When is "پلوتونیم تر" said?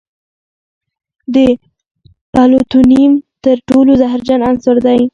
2.31-3.57